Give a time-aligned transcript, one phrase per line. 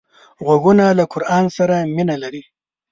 [0.45, 2.41] غوږونه له قرآن سره مینه لري